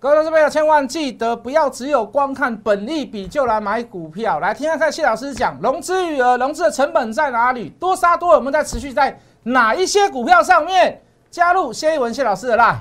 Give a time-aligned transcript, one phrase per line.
[0.00, 4.38] 各位投资朋友，千万记得不要只有光看本利比就来买股票。
[4.38, 7.70] 来听看看谢老师讲融资余额、融资的成本在哪里？
[7.80, 12.76] 多杀多，我们在持续在哪一些股票上面加入谢一文谢老师的 line。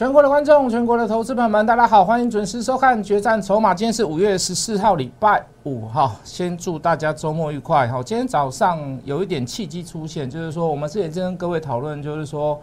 [0.00, 3.74] 全国的观众，全国的投资朋友们，大家好，欢迎准时收看《决战筹码》。
[3.76, 6.16] 今天是五月十四号，礼拜五哈。
[6.24, 7.86] 先祝大家周末愉快。
[7.86, 12.58] 好，今天早上有一点契机出现，就是说我们之前跟各位讨论，就是说，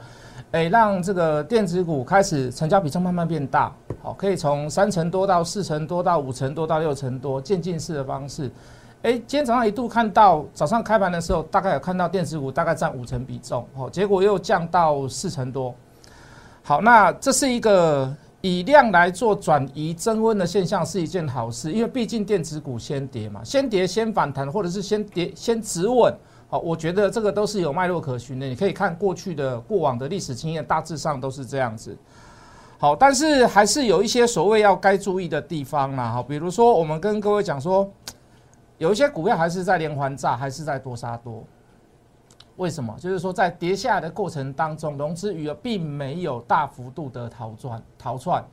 [0.50, 8.50] 哎，让这个电子股开始成交比重慢慢变大，好，可以从三成多到四成多到五成多到六成多，渐进式的方式。
[9.04, 15.72] 哎，今天早上一度看到早上开盘的时候，大概有看到电子股大概占五成比重，哦，结果又降到四成多。
[16.68, 26.14] 好，那这是一个以量来做转移增温的现象，是一件好事，因为毕竟电子股先跌嘛，先跌先反弹，或者是先跌先止稳。
[26.50, 28.46] 好，我觉得这个都是有脉络可循的。
[28.46, 31.98] 你可以看过去的过往的历史经验，大致上都是这样子。
[32.78, 36.12] 好，但是还是有一些所谓要该注意的地方啦。
[36.12, 37.90] 好，比如说我们跟各位讲说，
[38.78, 41.46] 有一些股票还是在连环炸，还是在多杀多。
[42.58, 42.96] 为什么？
[43.00, 48.44] 就是说，在跌下来的过程当中，融资余额并没有大幅度的逃窜逃窜。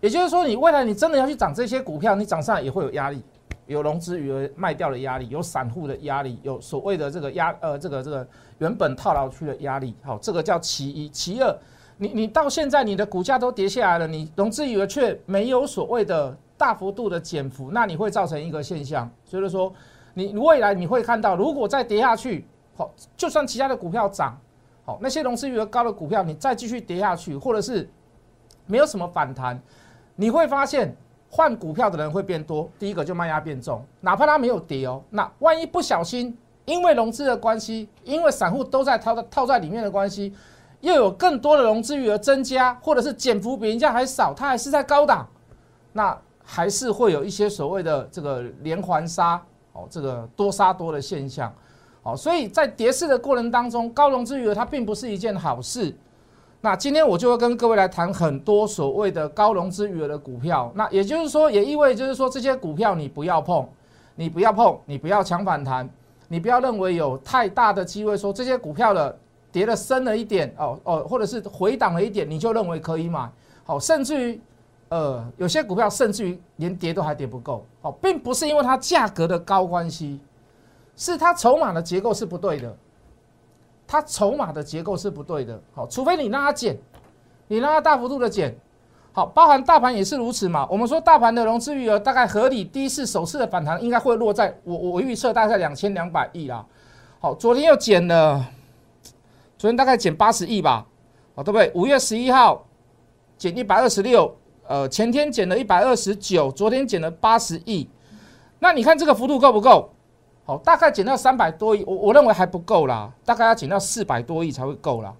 [0.00, 3.22] 也就是说，你未来你真的要去涨这些股票，你涨上来也会有压力，
[3.66, 8.26] 有融资余额卖掉的压力，有散户的压力，有所谓的这个压呃这个这个
[8.58, 9.94] 原本套牢区的压力。
[10.02, 11.08] 好，这个叫其一。
[11.10, 11.56] 其二，
[11.98, 19.72] 你你到现在你的股价都跌下来了，你融资余额却没有所谓的大幅度的减幅，那你会造成一个现象，就是说，
[20.14, 22.44] 你未来你会看到，如果再跌下去。
[23.16, 24.38] 就算其他的股票涨，
[24.84, 27.88] 好，那些融资余额高的股票，你再继续跌下去，或者是
[28.66, 29.60] 没有什么反弹，
[30.14, 30.94] 你会发现
[31.28, 32.68] 换股票的人会变多。
[32.78, 40.32] 第一个就卖压变重，哪怕它没有跌哦，那万一不小心因为融资的关系，因为散户都在套在套在里面的关系，
[40.80, 45.28] 又有更多的融资余额增加，或者是减幅比人家还少，它还是在高档，
[45.92, 49.40] 那还是会有一些所谓的这个连环杀，
[49.72, 51.52] 哦，这个多杀多的现象。
[52.16, 55.94] 所以在跌势的过程当中，高融资余额它并不是一件好事。
[56.62, 60.70] 那今天我就会跟各位来谈很多所谓的高融资余额的股票。
[60.74, 63.66] 那也就是说，也意味就是说，这些股票你不要碰，
[64.14, 65.88] 你不要碰，你不要抢反弹，
[66.28, 69.18] 你不要认为有太大的机会说这些股票的
[69.50, 73.26] 跌的深了一点哦哦，或者是回档了一点，你就认为可以买。
[73.64, 74.40] 好，甚至于
[74.90, 77.64] 呃有些股票甚至于连跌都还跌不够。
[77.80, 80.20] 好，并不是因为它价格的高关系。
[81.00, 82.76] 是它筹码的结构是不对的，
[83.86, 85.58] 它筹码的结构是不对的。
[85.74, 86.78] 好，除非你让它减，
[87.48, 88.54] 你让它大幅度的减，
[89.10, 90.68] 好，包含大盘也是如此嘛。
[90.70, 96.66] 我们说大盘的融资余额大概合理，第一次首次的反弹应该会落在我我预测大概两千两百亿啦。
[97.18, 98.44] 好，昨天又减了，
[99.56, 100.86] 昨天大概减八十亿吧，
[101.34, 101.72] 好，对不对？
[101.74, 102.62] 五月十一号
[103.38, 104.36] 减一百二十六，
[104.68, 107.88] 呃，前天减了一百二十九，昨天减了八十亿，
[108.58, 109.88] 那你看这个幅度够不够？
[110.50, 115.14] 好，大概减到三百多亿，我我认为还不够啦，大概要减到四百多亿才会够啦。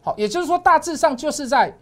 [0.00, 1.76] 好，也就是说大致上就是在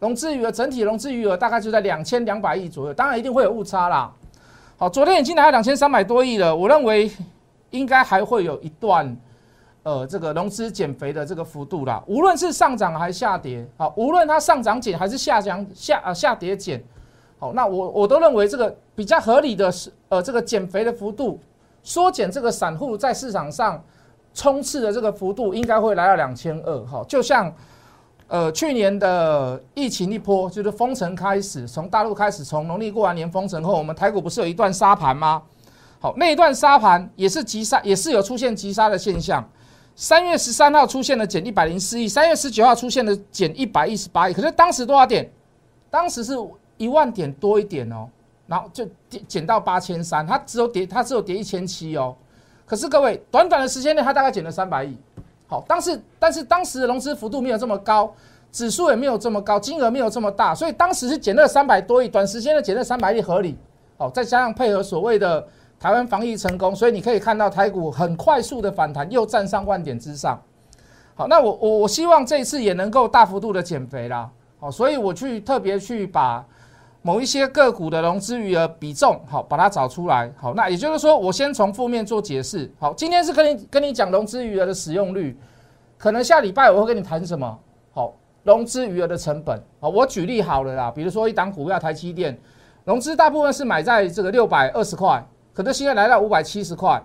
[0.00, 4.12] 融资余额整体融资余额大概就在两千两百亿左右，当然一定会有误差啦。
[4.76, 7.08] 好，昨天已经来到两千三百多亿了，我认为
[7.70, 9.16] 应该还会有一段
[9.84, 12.02] 呃这个融资减肥的这个幅度啦。
[12.08, 16.82] 无论是上涨还是下跌，好，无论它上涨减还是下降下啊下跌减，
[17.38, 21.38] 好，那我我都认为这个比较合理的是呃这个减肥的幅度。
[21.84, 23.80] 缩减这个散户在市场上
[24.32, 27.04] 冲刺的这个幅度，应该会来到两千二哈。
[27.06, 27.54] 就像
[28.26, 35.40] 呃去年的疫情一波，就是封城开始，从大陆开始，从农历过完年封城后，我们台股不是有一段杀盘吗？
[36.00, 39.48] 好，那一段杀盘也是急杀，也是有出现急杀的现象。
[39.94, 45.30] 三月十三号出现了减一百零四亿，三月十九号出现了减一百一十八亿，可是当时多少点？
[45.88, 46.32] 当时是
[46.76, 48.08] 一万点多一点哦。
[48.46, 52.14] 然后就跌减到八千三，它只有跌，它只有跌一千七哦。
[52.66, 54.96] 可是各位，短短的时间内，它大概减了三百亿。
[55.46, 58.12] 好，但是但是当时的融资幅度没有这么高，
[58.52, 63.56] 指数也没有这么高，金额没有这么大，所以当时是减了三百多亿，短时间的减了三百亿合理。
[63.96, 65.46] 好，再加上配合所谓的
[65.78, 70.40] 台湾防疫成功，所以你可以看到台股很快速的反弹，又站上万点之上。
[71.14, 74.30] 好，那我我我希望这一次也能够大幅度的减肥啦。
[74.58, 76.44] 好，所以我去特别去把。
[77.06, 80.32] 某一些个股的融资余额比重，好，把它找出来。
[80.38, 82.72] 好，那也就是说，我先从负面做解释。
[82.80, 85.38] 好，今天是跟你跟你讲融资余额的使用率，
[85.98, 87.58] 可能下礼拜我会跟你谈什么？
[87.92, 89.62] 好，融资余额的成本。
[89.80, 92.38] 好，我举例好了啦，比如说一档股票台积电，
[92.86, 95.22] 融资大部分是买在这个六百二十块，
[95.52, 97.04] 可是现在来到五百七十块，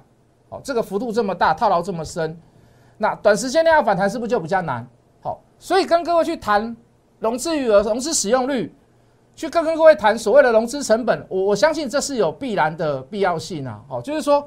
[0.50, 2.40] 好，这个幅度这么大，套牢这么深，
[2.98, 4.88] 那短时间内要反弹是不是就比较难？
[5.22, 6.74] 好，所以跟各位去谈
[7.19, 8.74] 融资余额、融资使用率，
[9.39, 13.80] 去跟跟各位谈所谓的融资成本，我我相信这是有必然的必要性啊。
[13.88, 14.45] 哦，就是说，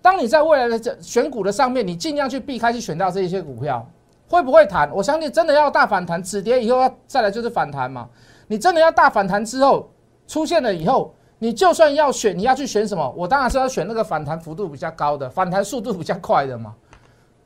[0.00, 3.84] 当你在未来的这选股的上面，你尽量去避开去选到这些股票，
[4.28, 4.88] 会不会弹？
[4.94, 8.08] 我相信真的要大反弹，止跌以后要再来就是反弹嘛。
[8.46, 9.90] 你真的要大反弹之后。
[10.26, 13.12] 出现了以后，你就算要选，你要去选什么？
[13.14, 16.72] 我当然是要选那个反弹幅度比较高的，反弹速度比较快的嘛，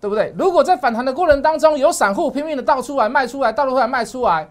[0.00, 0.32] 对不对？
[0.38, 4.48] 如果在反弹的过程当中，有散户拼命的倒出来卖出来，倒出来卖出来，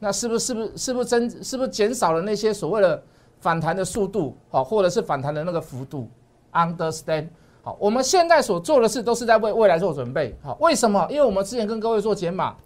[0.00, 3.00] 那是不是是不是是不是增是不是减少了那些所谓的
[3.38, 4.36] 反弹的速度？
[4.50, 6.08] 好，或者是反弹的那个幅度
[6.52, 7.28] ？Understand？
[7.62, 10.36] 好，我们现在所做的事都是在为未来做准备。
[10.42, 11.06] 好，为什么？
[11.10, 12.56] 因为我们之前跟各位做减码，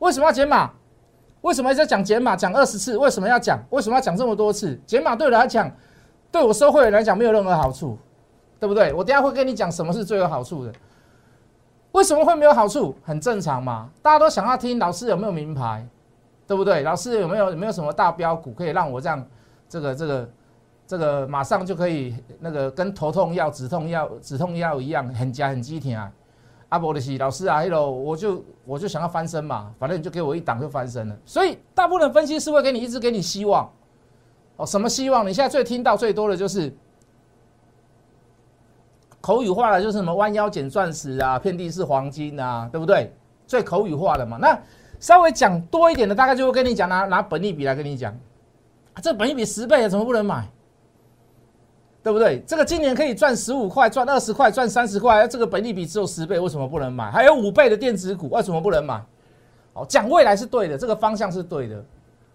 [0.00, 0.70] 为什么要减码？
[1.42, 2.96] 为什么一直讲减码讲二十次？
[2.98, 3.60] 为什么要讲？
[3.70, 4.78] 为什么要讲这么多次？
[4.86, 5.70] 减码对我来讲，
[6.30, 7.96] 对我收会员来讲没有任何好处，
[8.58, 8.92] 对不对？
[8.92, 10.72] 我等下会跟你讲什么是最有好处的。
[11.92, 12.94] 为什么会没有好处？
[13.02, 15.86] 很正常嘛，大家都想要听老师有没有名牌，
[16.52, 16.82] 对不对？
[16.82, 19.26] 老师有没有有没有什么大标股可以让我这样
[19.70, 20.30] 这个这个
[20.86, 26.12] 这个马上就可以那个跟头痛药、止痛药、止痛药一样很加很激挺啊？
[26.68, 31.16] 阿伯的是老师啊，hello，我就我就想要翻身嘛，反正你就给我一档就翻身了。
[31.24, 33.72] 所以大部分分析师会给你一直给你希望，
[34.56, 35.26] 哦，什么希望？
[35.26, 36.70] 你现在最听到最多的就是
[39.22, 43.10] 口语化的，就是什么弯腰捡钻石啊，遍地是黄金啊，对不对？
[43.46, 44.36] 最口语化的嘛。
[44.38, 44.58] 那
[45.02, 48.16] 稍微讲多一点的，大概就会跟你讲拿拿本利比来跟你讲，
[49.02, 50.48] 这本利比十倍，怎么不能买？
[52.04, 52.40] 对不对？
[52.46, 57.10] 这个今年可以赚十五块、赚二十块、赚三十块，这个本利比只有十倍，为什么不能买？
[57.10, 59.02] 还有五倍的电子股，为什么不能买？
[59.72, 61.84] 好，讲未来是对的，这个方向是对的。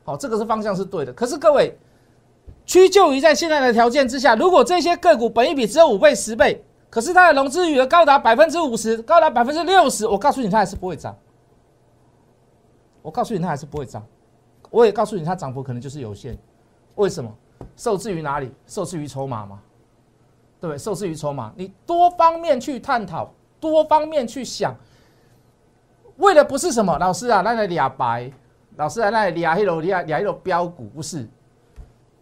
[0.04, 1.14] 好，这个是方向是对的。
[1.14, 1.78] 可是各位，
[2.66, 11.16] 屈就于在现在的条件之下，如果这些个股本利比只有五倍、十倍，可是它的融资余额高达百分之五十、高达百分之六十，我告诉你，它还是不会涨。
[13.08, 14.06] 我告诉你，它还是不会涨。
[14.70, 16.38] 我也告诉你，它涨幅可能就是有限。
[16.96, 17.34] 为什么？
[17.78, 18.52] 受制于哪里？
[18.66, 19.62] 受制于筹码嘛，
[20.60, 20.78] 对不对？
[20.78, 23.32] 受制于筹码，你多方面去探讨，
[23.62, 24.76] 多方面去想，
[26.18, 26.98] 为的不是什么？
[26.98, 28.30] 老师啊，那来俩白，
[28.76, 31.26] 老师啊，那俩黑楼俩俩黑楼标股不是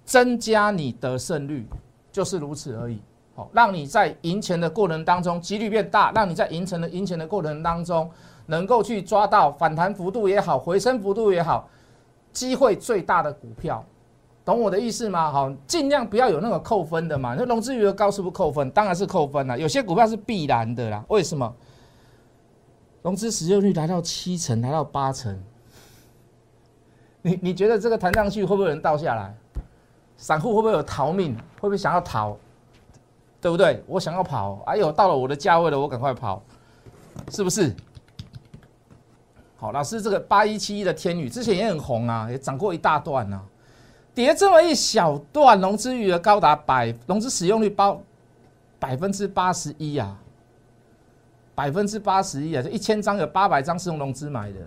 [0.04, 1.66] 增加你的胜率，
[2.12, 3.02] 就是如此而已。
[3.34, 8.08] 好，让你在赢钱的过程当中几率变大，让你在赢钱的赢钱的过程当中
[8.46, 11.68] 能够去抓到反弹幅度也好，回升幅度也好，
[12.32, 13.84] 机会最大的股票。
[14.44, 15.32] 懂我的意思吗？
[15.32, 17.36] 好，尽量不要有那个扣分的嘛。
[17.36, 18.70] 那融资余额高是不是扣分？
[18.70, 19.58] 当然是扣分了。
[19.58, 21.04] 有些股票是必然的啦。
[21.08, 21.52] 为什么？
[23.02, 25.44] 融资使用率达到七成，达到八成。
[27.24, 29.36] 你你觉得这个弹上去会不会有人倒下来？
[30.16, 31.36] 散户会不会有逃命？
[31.36, 32.38] 会不会想要逃？
[33.42, 33.84] 对不对？
[33.88, 34.62] 我想要跑。
[34.68, 36.42] 哎呦，到了我的价位了，我赶快跑，
[37.32, 37.76] 是不是？
[39.72, 43.42] 老师，这个八一七一的天宇之前也很红啊，也涨过一大段啊。
[44.14, 48.02] 跌这么一小段，融资余额高达百，融资使用率包
[48.80, 50.18] 百分之八十一啊，
[51.54, 54.60] 百分之八十一啊，这一千张有八百张是用融资买的，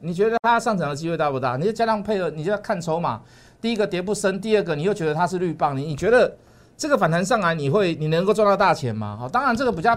[0.00, 1.56] 你觉得它上涨的机会大不大？
[1.56, 3.20] 你就加上配合，你就要看筹码。
[3.60, 6.34] 第一个跌不深，第二个你又觉得它是绿棒，你你觉得
[6.76, 9.16] 这个反弹上来，你会你能够赚到大钱吗？
[9.20, 9.96] 好，当然这个比较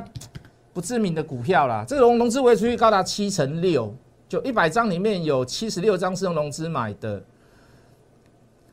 [0.72, 3.96] 不知名的股票啦，这个融融资维持率高达七成六，
[4.34, 7.22] 就一百张里面有七十六张是用融资买的。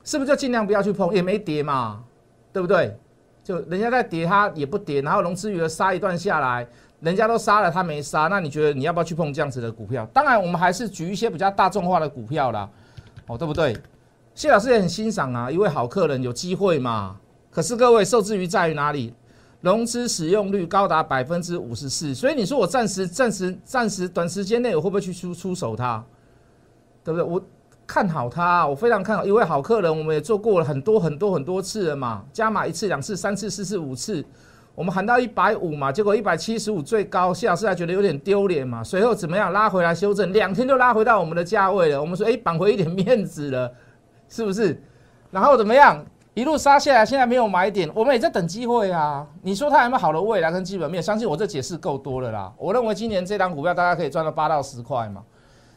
[0.02, 1.12] 是不是就尽量不要去碰？
[1.12, 2.02] 也没跌嘛，
[2.50, 2.98] 对不对？
[3.44, 6.66] 就人家在跌，它也不跌，然后融资余额杀一段下来，
[7.00, 10.08] 人家都杀了，它没杀，那你觉得你要不要去碰这样子的股票？
[10.14, 12.66] 当然，我们还是举一些比较大众化的股票啦，
[13.26, 13.76] 哦，对不对？
[14.34, 17.20] 谢老师也很欣赏啊，一位好客人有机会嘛。
[17.50, 19.12] 可是各位受制于在于哪里？
[19.60, 26.04] 融资使用率高达百分之五十四，所以你说我暂时、暂时、暂时短时间内我会不会去出出手它？
[27.04, 27.22] 对不对？
[27.22, 27.42] 我。
[27.92, 34.24] 看好它，我非常看好一位好客人，我们也做过了很多很多很多次了嘛，加码一次、两次、三次、四次、五次，
[34.76, 43.72] 我们喊到一百五嘛，结果一百七十五最高，谢老师还觉得有点丢脸嘛，随后怎么样拉回来修正，两天就拉回到我们的价位了，我们说哎，扳回一点面子了，
[44.28, 44.80] 是不是？
[45.32, 46.00] 然后怎么样，
[46.40, 49.26] 一路杀下来，现在没有买点，我们也在等机会啊。
[49.42, 51.02] 你说它有没有好的未来跟基本面？
[51.02, 52.50] 相信我这解释够多了啦。
[52.56, 55.22] 我认为今年这档股票大家可以赚到八到十块嘛。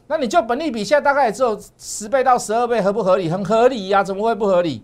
[0.08, 3.30] 那你就本利比现在大概也只有十倍到十二倍，合不合理？
[3.30, 4.82] 很合理呀，怎么会不合理？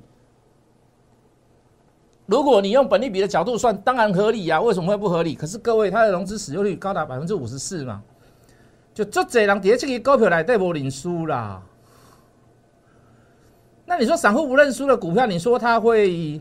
[2.25, 4.59] 如果你用本利比的角度算，当然合理呀。
[4.59, 5.33] 为什么会不合理？
[5.33, 8.01] 可是各位，它的融资使用率高达百分之五十四嘛，
[8.93, 11.61] 就这这人跌这个股票来对无领输啦。
[13.89, 16.39] 那你说散户不认输的股票，你说它会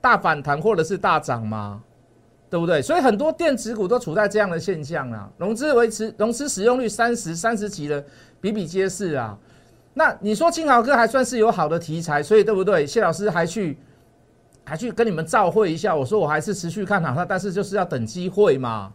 [0.00, 1.82] 大反弹或者是大涨吗？
[2.48, 2.80] 对不对？
[2.80, 8.02] 所以很多电子股都处在这样的现象啊，融资维持融资使用率三十三十几的
[8.40, 9.36] 比比皆是啊。
[9.92, 12.86] 那你说金豪哥还算是有好的题材，所以对不对？
[12.86, 13.76] 谢老师还去
[14.64, 18.90] 还去跟你们照会一下，我说我还是持续看好它，但是就是要等机会嘛，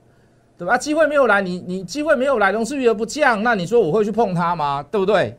[0.58, 0.76] 对吧？
[0.76, 4.84] 机会没有来，你你机会没有来，融资余额不降，那你说我会去碰它吗？
[4.90, 5.38] 对不对？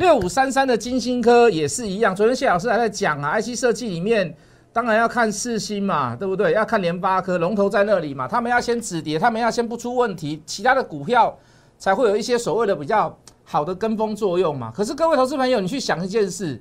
[0.00, 4.34] 六五三三的金星科也是一样，昨天谢老师还在讲啊，IC 设计里面
[4.72, 6.54] 当然要看四星嘛，对不对？
[6.54, 11.38] 要看联发科龙头在那里嘛，他们要先止跌，他们要先不出问题，其他的股票
[11.76, 13.14] 才会有一些所谓的比较
[13.44, 14.72] 好的跟风作用嘛。
[14.74, 16.58] 可是各位投资朋友，你去想一件事，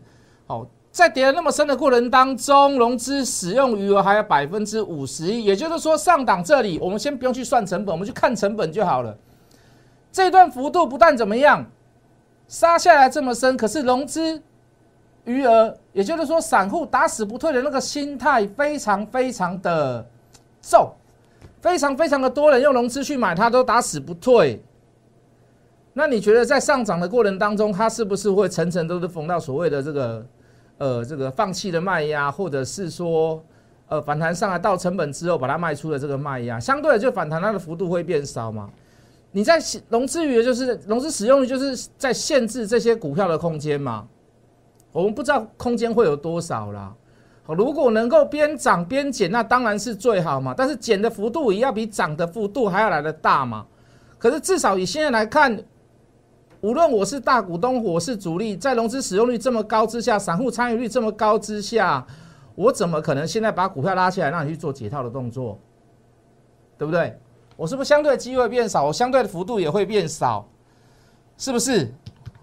[0.47, 9.17] 哦，在跌了那么深的过程当中，融资使用余额还有百分之五十一，也就是说上档这里我们先不用去算成本，我们去看成本就好了。
[10.11, 11.65] 这段幅度不但怎么样？
[12.49, 14.41] 杀下来这么深，可是融资
[15.23, 20.03] 余额，也就是说散户打死不退的那个心态非常非常的
[20.59, 20.91] 重，
[21.61, 24.59] 非常非常的多人用融资去买它都打死不退。
[25.93, 30.25] 那你觉得在上涨的过程当中，它是不是会层层都是逢到所谓的这个
[30.79, 33.43] 呃这个放弃的卖压，或者是说
[33.89, 38.67] 呃反弹上来到成本之后把它卖出的这个卖压，相对的就反弹它的幅度会变少嘛？
[39.31, 39.59] 你在
[39.89, 44.07] 融资余额就是融资使用率，就是在限制这些股票的空间嘛？
[44.91, 46.93] 我们不知道空间会有多少啦。
[47.45, 50.53] 如果能够边涨边减，那当然是最好嘛。
[50.55, 53.65] 但是减的幅度也要比涨的幅度还要来的大嘛。
[54.17, 55.63] 可是至少以现在来看，
[56.61, 62.05] 无论我是大股东，我是主力，在融资使用率这么高之下，散户参与率这么高之下，
[62.55, 65.57] 我怎么可能现在把股票拉起来让你去做解套的动作？
[66.77, 67.19] 对不对？
[67.59, 68.85] 我是不是相对的机会变少？
[68.85, 70.47] 我相对的幅度也会变少，
[71.37, 71.93] 是不是？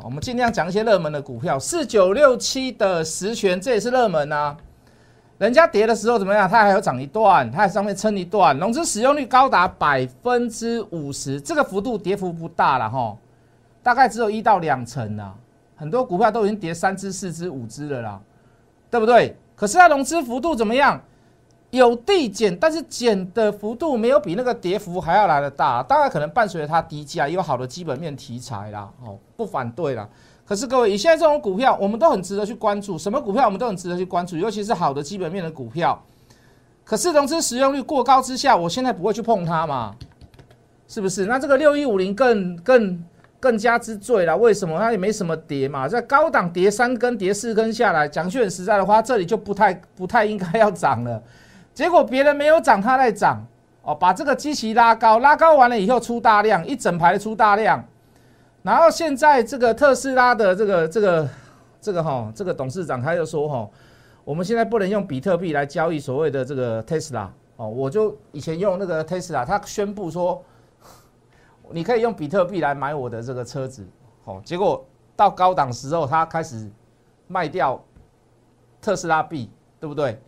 [0.04, 4.54] 我们尽量讲一些热门的股票，四九六七的实权，这也是热门啊。
[5.38, 6.46] 人家跌的时候怎么样？
[6.46, 13.16] 它还有涨一段，它在上面撑一段，融资使用率高达百分之五十，这个幅度跌幅不大了哈，
[13.82, 15.35] 大概只有一到两成啊。
[15.76, 18.20] 很多股票都已经跌三只、四只、五只了啦，
[18.90, 19.35] 对不对？
[19.54, 21.00] 可是它融资幅度怎么样？
[21.70, 30.08] 有递减，但是减的幅度没有比那个跌幅还要来的大，大概可能伴随着它低价，也有好的基本面题材啦，哦，不反对啦。
[30.46, 36.00] 可是各位，以现在这种股票，我们都很值得去关注，什么股票我们都很值得去关注，尤其是好的基本面的股票。
[36.85, 39.96] 可是融资使用率过高之下，我现在不会去碰它嘛？
[40.87, 41.26] 是不是？
[41.26, 43.04] 那这个六一五零更更
[43.40, 44.78] 更加之最了，为什么？
[44.78, 51.20] 它也没什么跌嘛，在高档跌三根、跌四根下来，讲句很实在的话，这里就不太不太应该要涨了。
[51.76, 53.47] 结果别人没有涨，它在涨。
[53.83, 57.85] 哦，把这个机器拉高，拉高完了以后出大量，一整排出大量，
[58.64, 61.28] 然后现在这个特斯拉的这个这个
[61.80, 63.71] 这个哈，这个董事长他又说哈，
[64.25, 70.45] 我们现在不能用比特币来交易所谓的这个特斯拉哦，我就以前用那个特斯拉，他宣布说
[71.71, 73.87] 你可以用比特币来买我的这个车子，
[74.25, 76.68] 哦，结果到高档时候他开始
[77.28, 77.80] 卖掉
[78.80, 80.21] 特斯拉币，对不对？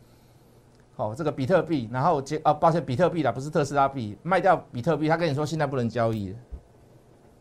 [0.99, 6.37] 哦，这个比特币，然后接啊，抱歉，比特币啦，不是特斯拉币，卖掉比特币，他跟你说现在不能交易了。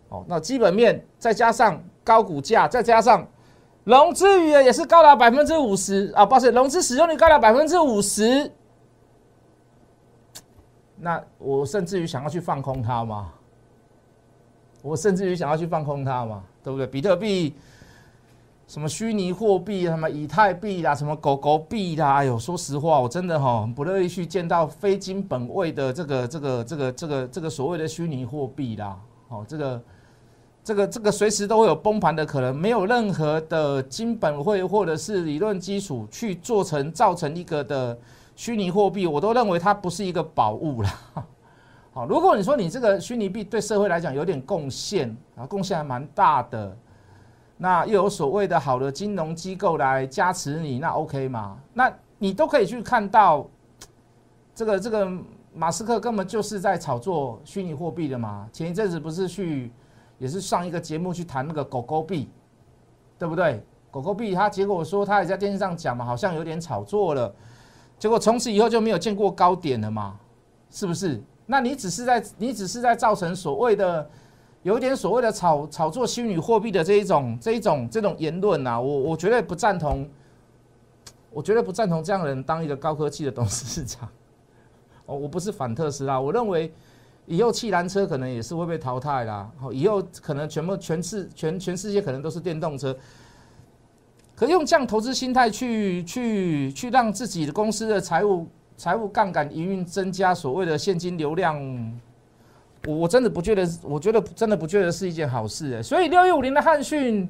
[0.09, 3.27] 哦，那基本面再加上高股价，再加上
[3.83, 8.51] 融资余额也是高达百分之五十啊，抱歉，融资使用率高达百分之五十。
[10.95, 13.33] 那我甚至于想要去放空它嘛？
[14.83, 16.43] 我甚至于想要去放空它嘛？
[16.63, 16.85] 对不对？
[16.85, 17.55] 比特币。
[18.67, 28.99] 什么虚拟货币，什么以太币啦，什么狗狗币啦，哎呦，说实话，我真的哈不乐意去见到非金本位的这个这个这个这个这个所谓的虚拟货币啦。
[29.29, 29.81] 好，这个
[30.65, 37.97] 这个这个随时都会有崩盘的可能，没有任何的金本位或者是理论基础去做成造成一个的
[38.35, 40.93] 虚拟货币，我都认为它不是一个宝物啦。
[41.93, 46.77] 好，如果你说你这个虚拟币对社会来讲有点贡献啊，贡献还蛮大的。
[47.59, 51.57] 那又有所谓的好的金融机构来加持你，那 OK 吗？
[51.73, 53.47] 那你都可以去看到，
[54.53, 55.11] 这个这个
[55.55, 58.47] 马斯克根本就是在炒作虚拟货币的嘛。
[58.53, 59.71] 前一阵子不是去，
[60.19, 62.29] 也是上一个节目去谈那个狗狗币，
[63.17, 63.63] 对不对？
[63.89, 67.33] 狗狗币他结果说他也在电视上讲嘛，好像有点炒作了，
[67.97, 70.15] 结果从此以后就没有见过高点了嘛，
[70.69, 71.19] 是不是？
[71.47, 74.07] 那你只是在你只是在造成所谓的。
[74.67, 80.05] 有一点所谓的炒炒作虚拟货币的这一种这一种这种言论呐，我我绝对不赞同，
[81.31, 84.09] 我绝对不赞同这样的人当一个高科技的董事长。
[85.07, 86.69] 哦，我不是反特斯拉，我认为
[87.27, 89.49] 以后汽燃车可能也是会被淘汰啦。
[89.71, 92.93] 以后可能全部全世全全世界可能都是电动车。
[94.35, 98.45] 可用这样投资心态去去去让自己的公司的财务
[98.75, 101.57] 财务杠杆营运增加，所谓的现金流量，
[102.87, 105.83] 我我真的不觉得，我觉得真的不觉得是一件好事。
[105.83, 107.27] 所以六一五零的汉讯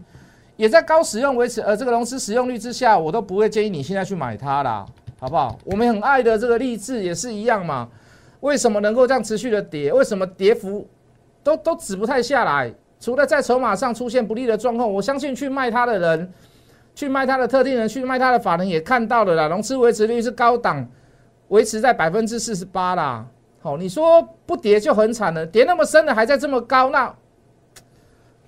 [0.55, 4.85] 也在高使用维持呃这个融资使用率之下，我都不会建议你现在去买它啦，
[5.19, 5.57] 好不好？
[5.65, 7.89] 我们很爱的这个励志也是一样嘛，
[8.41, 9.91] 为什么能够这样持续的跌？
[9.91, 10.87] 为什么跌幅
[11.43, 12.73] 都都止不太下来？
[12.99, 16.31] 除了在筹码上出现不利的状况，我相信去卖它的人。
[16.95, 20.83] 去卖它的特定人，去卖它的法人也看到了啦，融资维持率是高档，
[21.49, 23.23] 维持在百分之四十八啦。
[23.59, 27.13] 好，你说不跌就很惨了，跌那么深的还在这么高，那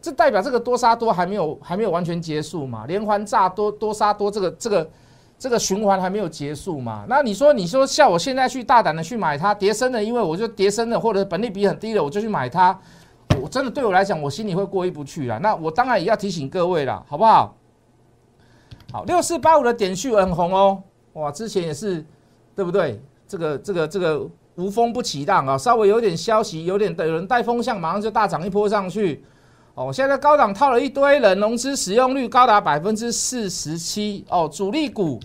[0.02, 2.86] 这代表这个多杀多还没有还没有完全结束嘛？
[2.86, 4.90] 连环炸多多杀多这个这个
[5.38, 7.06] 这个循环还没有结束嘛？
[7.10, 12.80] 那你说你说像我现在去大胆的去买它跌深的，因为我就跌深的或者本利比很低的，我就去买它，
[13.42, 15.38] 我真的对我来讲，我心里会过意不去啦。
[15.40, 17.58] 那我当然也要提醒各位啦，好不好？
[18.92, 20.82] 好，六四八五的点序很红哦，
[21.14, 22.06] 哇，之前也是，
[22.56, 23.02] 对不对？
[23.28, 24.28] 这个这个这个
[24.60, 29.24] 无风不起浪啊，稍微有点消息，有点有人带风向，马上就大涨一波上去。
[29.74, 34.26] 哦，现在高档套了一堆人，融资使用率高达百分之四十七。
[34.30, 35.18] 哦，主力股，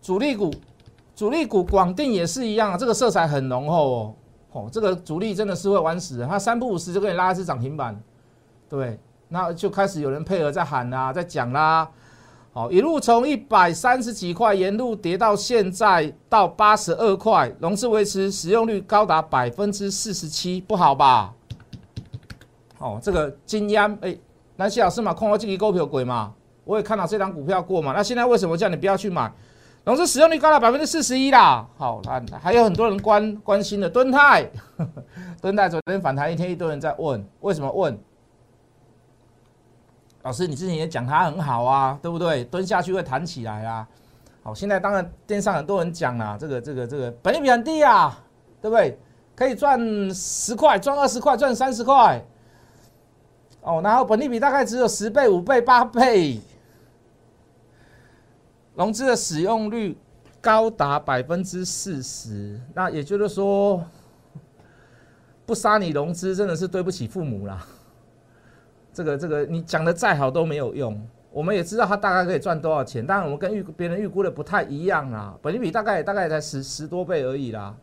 [0.00, 0.50] 主力股，
[1.14, 4.14] 主力股，广电也是一样，这个色彩很浓厚哦。
[4.52, 7.94] 哦，这个主力真的是会玩死，他三不五时就给你拉一次涨停板，
[8.70, 11.86] 对，那就开始有人配合在喊啦，在讲啦。
[12.56, 21.34] 好，一路从一百三十几块沿路跌到现在到八十二块，融资维持使用率高达百分之四十七，不好吧？
[22.78, 24.16] 哦，这个金央哎，
[24.56, 26.32] 南希老师嘛，空我这个股票鬼嘛，
[26.64, 29.30] 我也看到这张股票过嘛，那现在为什么叫你不要去买？
[29.84, 31.68] 融资使用率高达百分之四十一啦。
[31.76, 34.50] 好，那还有很多人关关心的敦泰，
[35.42, 37.98] 敦泰昨天反弹一天，一堆人在问，为什么问？
[40.26, 42.44] 老师，你之前也讲它很好啊，对不对？
[42.46, 43.86] 蹲下去会弹起来啊。
[44.42, 48.18] 好，现在当然电上很多人讲啊，这个这个这个本利比很低啊，
[48.60, 48.98] 对不对？
[49.36, 49.78] 可以赚
[50.12, 52.20] 十块，赚二十块，赚三十块。
[53.60, 56.40] 哦，然后本利比大概只有十倍、五倍、八倍，
[58.74, 59.96] 融资的使用率
[60.40, 63.80] 高达百分之四十，那也就是说，
[65.44, 67.64] 不杀你融资真的是对不起父母啦。
[68.96, 70.98] 这个这个你讲的再好都没有用，
[71.30, 77.76] 我们也知道它大概可以赚多少钱，当然我们跟预别人预估的不太一样啦，本金比大概大概才十十多倍而已啦，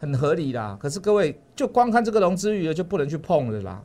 [0.00, 0.76] 很合理啦。
[0.80, 3.80] 可是各位就光看这个融资余额就不能去碰了啦，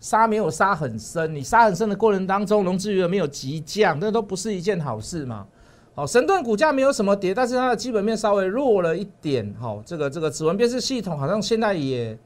[0.00, 5.46] 杀没有杀很深，你杀很深的过程当中，融资余额没有急降，那都不是一件好事嘛。
[5.94, 9.54] 好，神盾股价没有什么跌，但是它的基本面稍微弱了一点。
[9.56, 12.18] 好，这个这个指纹辨识系统好像现在也。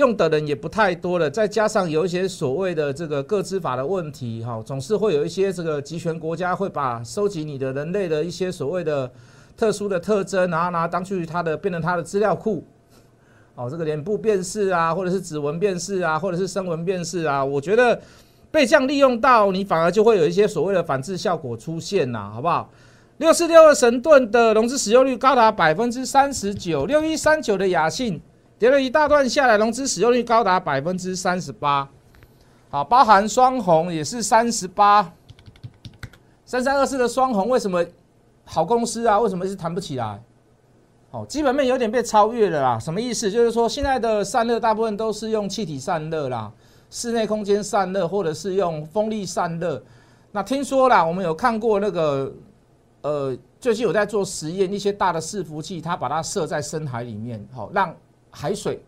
[0.00, 9.08] 用的人也不太多了，再加上有一些所谓的这个各资法的问题，哈，总是会有一些这个集权国家会把收集你的人类的一些所谓的
[9.56, 12.64] 特殊的特征，然后拿当去它的变成它的资料库，
[13.54, 18.00] 哦，这个脸部辨识啊，或者是指纹辨识啊，或者是声纹辨识啊，我觉得
[18.50, 22.68] 被这样利用到，你反而就会有一些所谓的反制效果出现呐，好不好？
[23.18, 28.18] 六四六二神盾的融资使用率高达百分之三十九，六一三九的雅信。
[28.60, 31.88] 跌了一大段下来，融资使用率高达百分之三十八，
[32.68, 35.14] 好，包含双红也是三十八，
[36.44, 37.82] 三三二四的双红为什么
[38.44, 39.18] 好公司啊？
[39.18, 40.22] 为什么是谈不起来？
[41.10, 43.30] 哦，基本面有点被超越了啦，什么意思？
[43.30, 46.52] 就是说现在的散热大部分都是用气体散热啦，
[46.90, 49.82] 室内空间散热或者是用风力散热。
[50.32, 52.30] 那听说啦，我们有看过那个，
[53.00, 57.96] 呃，最近有在做实验，一些大的伺服器，它把它设在深海里面，好让。
[58.30, 58.82] 海水，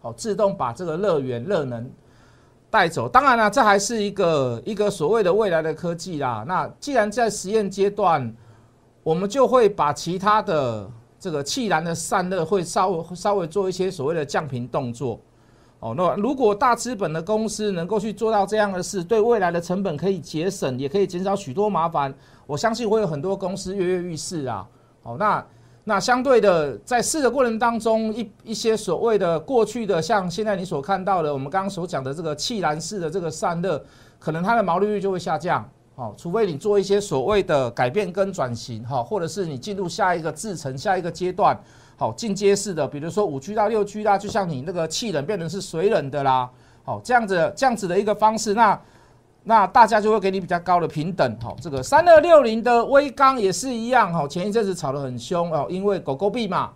[0.00, 1.90] 好，自动把这个热源热能
[2.70, 3.08] 带走。
[3.08, 6.44] 当然了，这还是一个一个所谓的未来的科技啦。
[6.46, 8.34] 那既然在实验阶段，
[9.02, 15.18] 我们就会把其他的这个气燃的散热会稍微稍微做一些所谓的降频动作。
[15.80, 22.14] 哦，那如果大资本的公司能够去做到这样的事，对未来的成本可以节省，也可以减少许多麻烦。
[22.46, 24.68] 我相信会有很多公司跃跃欲试啊。
[25.02, 25.44] 哦，那。
[25.86, 33.84] 那相对的，在试的过程当中，一一些所谓的过去的，像现在你所看到的，我们刚刚所讲的这个气燃式的这个散热，
[34.18, 41.54] 可能它的毛利率就会下降，好，除非你做一些所谓的改变跟转型，哈，或者是你进入下一个制程、下一个阶段，
[41.98, 46.50] 好，进阶式的，比如说五 G 到六 G 啦，就像你那个气冷变成是水冷的啦，
[46.82, 48.80] 好，这样子这样子的一个方式，那。
[49.46, 56.70] 那大家就会给你比较高的平等，哈，这个三二六零的微钢也是一样，哈，前一阵子炒得很凶哦，因为狗狗币嘛，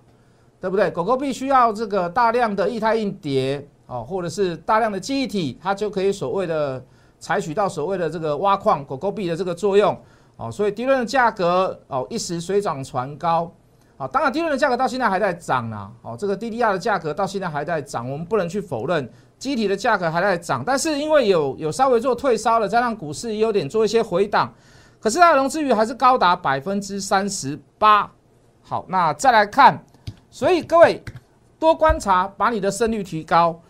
[0.61, 0.91] 对不对？
[0.91, 6.85] 狗狗币需要这个大量的液态硬碟，哦，或者是大量的记忆体，它就可以所谓的
[7.19, 9.99] 采取到所谓的这个挖矿狗狗币的这个作用，
[10.37, 13.51] 哦，所以低润的价格哦一时水涨船高，
[13.97, 24.53] 啊，当然低润的价格到现在还在涨啊，哦，这个 DDR 的价格到现在还在涨，我们不能去否认，机体的价格还在涨，但是因为有有稍微做退烧了，再让股市有点做一些回档，
[25.01, 28.11] 可是它的融资余还是高达百分之三十八。
[28.63, 29.83] 好，那再来看，
[30.31, 31.03] 所以各位
[31.59, 33.61] 多观察，把你的胜率提高。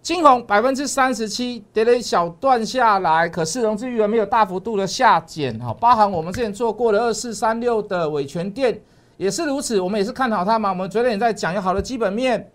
[0.00, 8.80] 金红百分之三十七，跌了一小段下来，可是融资余额没有大幅度的下减，哈，包含我们之前做过的二四三六的尾权店
[9.16, 10.70] 也是如此，我们也是看好它嘛。
[10.70, 12.50] 我们昨天也在讲有好的基本面，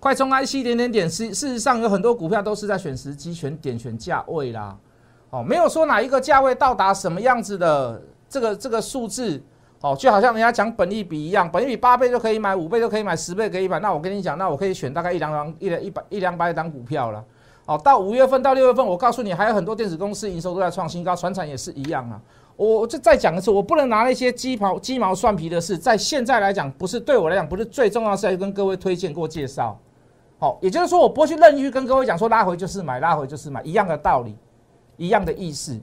[0.00, 4.76] 快充 IC 点点点，事事实上有很多股票都是在选时机、选点、选价位啦，
[5.30, 9.42] 哦，没有说哪一个价位到达什么样子的这个这个数字。
[9.80, 13.78] 哦，就好像人家讲本益比一样，本益比八倍就可以买，五倍就可以买，十倍可以买。
[13.78, 17.24] 那我跟你讲，那我可以选大概一两两一两一百一两百档股票了。
[17.64, 22.20] 哦，到五月份到六月份，我告诉你，还有很多电子公司营收都在创新高，船产也是一样啊。
[22.56, 29.78] 我就再讲一次，我不能拿那些鸡毛鸡毛蒜皮的事，在现在来讲，不是对我来讲不是最重要的事，跟各位推荐过介绍。
[30.38, 34.36] 好，也就是说，我不会去任意去跟各位讲说拉回就是买，拉回就是买，一样的道理，
[34.96, 35.78] 一样的意思。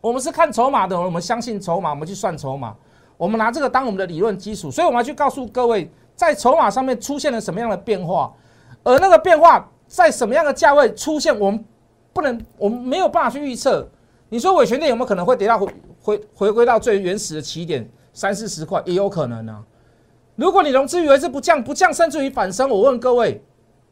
[0.00, 2.74] 我们是看筹码的，我们相信筹码，我们去算筹码。
[3.16, 8.32] 我们拿这个当我们的理论基础，所以我们要去告诉各位，在筹码上面出现了什么样的变化，
[8.84, 11.64] 而那个变化在什么样的价位出现，我们
[12.12, 13.88] 不能，我们没有办法去预测。
[14.28, 15.68] 你说尾权店有没有可能会跌到回
[16.00, 19.64] 回回归到最原始的起点三四十块，也有可能呢。
[20.34, 23.40] 如果你融资余额是不降不降，甚至于反升，我问各位，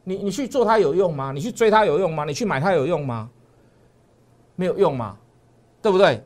[0.03, 1.31] 你你去做它有用吗？
[1.31, 2.25] 你去追它有用吗？
[2.25, 3.29] 你去买它有用吗？
[4.55, 5.17] 没有用吗？
[5.81, 6.23] 对不对？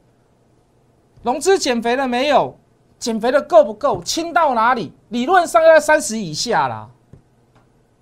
[1.24, 2.58] 融资减肥了没有？
[2.98, 4.02] 减肥的够不够？
[4.04, 4.94] 轻到哪里？
[5.10, 6.90] 理论上要在三十以下啦。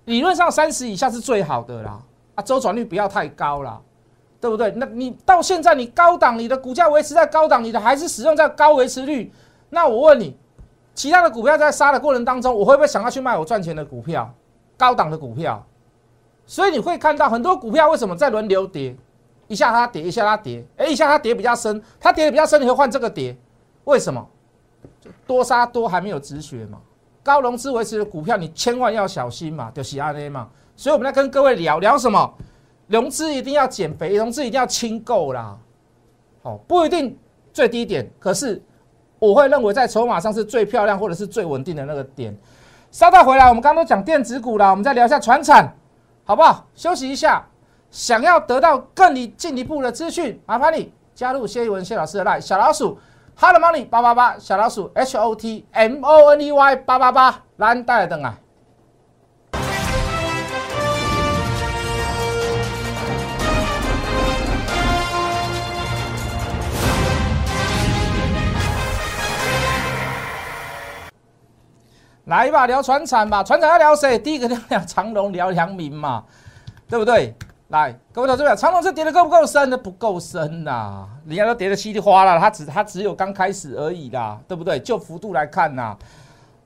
[0.04, 2.00] 理论上三十以下是最好的啦。
[2.34, 3.80] 啊，周转率不要太高啦，
[4.40, 4.70] 对不对？
[4.76, 9.32] 那你到现在你高档，你的股价维持在高档，你的还是使用在高维持率。
[9.70, 10.36] 那我问你，
[10.94, 14.32] 其他的股票在杀的过程当中，我会不会想要去卖我赚钱的股票？
[14.84, 15.64] 高档的股票。
[16.44, 18.94] 所以你会看到很多股票为什么在轮流跌？
[19.48, 23.34] 一下它跌，一下它跌，哎，一下它跌比较深，它跌的比较深，你会换这个跌？
[23.84, 24.26] 为什么？
[25.26, 26.78] 多杀多还没有止血嘛，
[27.22, 30.48] 高融资维持的股票你千万要小心嘛，就是安 A 嘛。
[30.76, 32.34] 所以我们在跟各位聊聊什么，
[32.88, 35.56] 融资一定要减肥，融资一定要清够啦。
[36.42, 37.16] 好，不一定
[37.52, 38.62] 最低点，可是
[39.18, 42.36] 我会认为在筹码上是最漂亮或者是最稳定的那个点。
[42.94, 45.68] 稍待回来，我们刚刚都讲电子股了，我们再聊一下船产，
[46.22, 46.64] 好不好？
[46.76, 47.44] 休息一下，
[47.90, 52.96] 想要得到更进一步的资讯，麻烦你加入谢一文谢老师的 line 小老鼠。
[53.34, 58.38] Hello Money 八八八小老鼠 H O T M O N E Y 八八八蓝带等啊！
[72.26, 74.18] 来吧，聊船产吧，船产要聊谁？
[74.18, 76.24] 第一个聊长隆，聊阳明嘛，
[76.88, 77.34] 对不对？
[77.68, 79.76] 来，各位投资者，长隆这跌的够不够深呢？
[79.76, 84.78] 不够深呐，人家都跌的稀里哗啦，它只它只有刚开始而已啦，对不对？
[84.80, 85.94] 就幅度来看呐，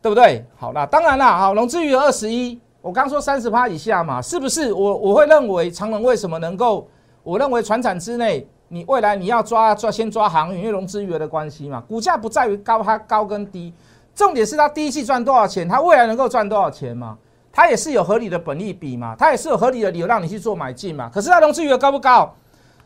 [0.01, 0.45] 对不对？
[0.57, 4.73] 好啦，当然啦，好，龙之余二十一，我刚说三十趴以下嘛，是不是？
[4.73, 6.87] 我我会认为长隆为什么能够？
[7.25, 13.75] 我认为船产之内，你未来你要抓抓先抓航运，因为融资余额的关系嘛，股价不在于高它高跟低，
[14.19, 17.17] 重点是他第一季赚多少钱，他未来能够赚多少钱嘛？
[17.53, 21.09] 它也是有合理的本利比嘛，它也是有合理的理由让你去做买进嘛。
[21.15, 22.35] 可是它融资余额高不高？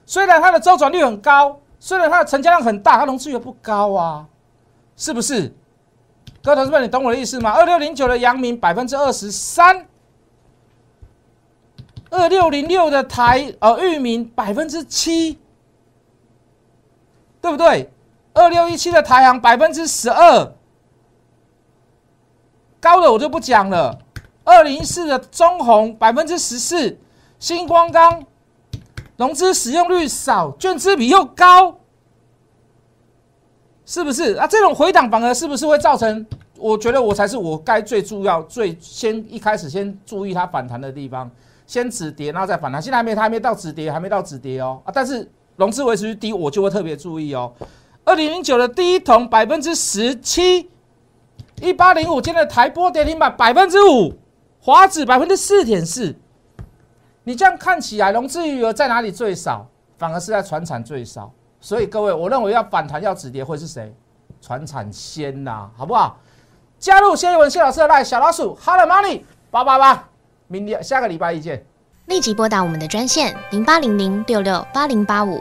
[0.04, 4.26] 虽然它的周转率很高，虽然它的成交量很大，它融资余额不高啊，
[4.94, 5.50] 是不是？
[6.42, 7.52] 各位同志们，你懂我的意思吗？
[7.52, 9.86] 二六零九的阳明百分之二十三，
[12.10, 15.38] 二六零六的台呃域名百分之七，
[17.40, 17.90] 对不对？
[18.34, 20.52] 二六一七的台航百分之十二，
[22.82, 23.96] 高的我就不讲了。
[24.42, 26.98] 二零一四的中红百分之十四，
[27.38, 28.24] 星光钢
[29.16, 31.78] 融资使用率少，券资比又高，
[33.86, 34.48] 是不是啊？
[34.48, 36.26] 这种回档反而是不是会造成？
[36.58, 41.30] 我觉得我才是我该最重要、最先一开始先注意它反弹的地方，
[41.68, 42.82] 先止跌，然后再反弹。
[42.82, 44.90] 现在还没，它还没到止跌，还没到止跌哦啊！
[44.92, 47.52] 但是融资维持率低，我就会特别注意哦。
[48.04, 50.68] 二零零九的第一桶百分之十七，
[51.62, 54.12] 一八零五今天的台波跌停板百分之五。
[54.58, 56.14] 华指百分之四点四，
[57.24, 59.66] 你这样看起来，融资余额在哪里最少？
[59.96, 61.32] 反而是在船产最少。
[61.60, 63.94] 所以各位，我认为要反弹要止跌会是谁？
[64.40, 66.18] 船产先呐，好不好？
[66.78, 70.08] 加入谢一文谢老师的赖小老鼠，Hello Money 八八八，
[70.48, 71.64] 明天下个礼拜一见。
[72.06, 75.40] 立即拨打我们的专线零八零零六六八零八五